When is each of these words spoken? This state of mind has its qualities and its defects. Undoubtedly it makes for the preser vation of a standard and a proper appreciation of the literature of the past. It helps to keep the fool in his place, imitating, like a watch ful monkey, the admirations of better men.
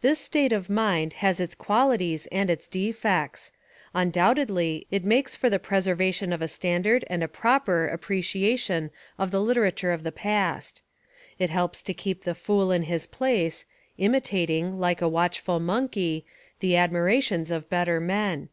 This 0.00 0.18
state 0.18 0.50
of 0.50 0.68
mind 0.68 1.12
has 1.22 1.38
its 1.38 1.54
qualities 1.54 2.26
and 2.32 2.50
its 2.50 2.66
defects. 2.66 3.52
Undoubtedly 3.94 4.88
it 4.90 5.04
makes 5.04 5.36
for 5.36 5.48
the 5.48 5.60
preser 5.60 5.94
vation 5.94 6.34
of 6.34 6.42
a 6.42 6.48
standard 6.48 7.04
and 7.08 7.22
a 7.22 7.28
proper 7.28 7.86
appreciation 7.86 8.90
of 9.18 9.30
the 9.30 9.40
literature 9.40 9.92
of 9.92 10.02
the 10.02 10.10
past. 10.10 10.82
It 11.38 11.50
helps 11.50 11.80
to 11.82 11.94
keep 11.94 12.24
the 12.24 12.34
fool 12.34 12.72
in 12.72 12.82
his 12.90 13.06
place, 13.06 13.64
imitating, 13.98 14.80
like 14.80 15.00
a 15.00 15.06
watch 15.08 15.38
ful 15.38 15.60
monkey, 15.60 16.26
the 16.58 16.74
admirations 16.76 17.52
of 17.52 17.70
better 17.70 18.00
men. 18.00 18.48